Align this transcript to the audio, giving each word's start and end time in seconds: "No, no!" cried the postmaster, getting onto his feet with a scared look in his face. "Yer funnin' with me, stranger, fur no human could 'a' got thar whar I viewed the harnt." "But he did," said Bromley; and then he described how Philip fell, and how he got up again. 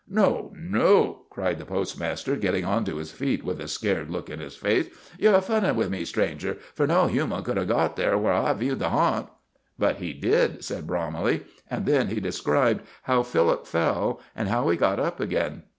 "No, 0.09 0.51
no!" 0.57 1.25
cried 1.29 1.59
the 1.59 1.65
postmaster, 1.65 2.35
getting 2.35 2.65
onto 2.65 2.95
his 2.95 3.11
feet 3.11 3.43
with 3.45 3.61
a 3.61 3.67
scared 3.67 4.09
look 4.09 4.31
in 4.31 4.39
his 4.39 4.55
face. 4.55 4.87
"Yer 5.19 5.39
funnin' 5.41 5.75
with 5.75 5.91
me, 5.91 6.05
stranger, 6.05 6.55
fur 6.73 6.87
no 6.87 7.05
human 7.05 7.43
could 7.43 7.59
'a' 7.59 7.65
got 7.65 7.97
thar 7.97 8.17
whar 8.17 8.33
I 8.33 8.53
viewed 8.53 8.79
the 8.79 8.89
harnt." 8.89 9.27
"But 9.77 9.97
he 9.97 10.13
did," 10.13 10.63
said 10.65 10.87
Bromley; 10.87 11.43
and 11.69 11.85
then 11.85 12.07
he 12.07 12.19
described 12.19 12.81
how 13.03 13.21
Philip 13.21 13.67
fell, 13.67 14.19
and 14.35 14.49
how 14.49 14.67
he 14.69 14.75
got 14.75 14.99
up 14.99 15.19
again. 15.19 15.65